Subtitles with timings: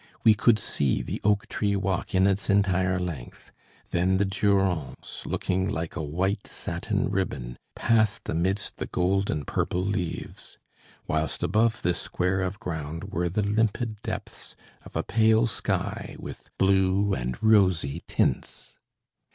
[0.23, 3.51] We could see the oak tree walk in its entire length;
[3.91, 9.85] then the Durance, looking like a white satin ribbon, passed amidst the gold and purple
[9.85, 10.57] leaves;
[11.05, 16.49] whilst above this square of ground were the limpid depths of a pale sky with
[16.57, 18.79] blue and rosy tints.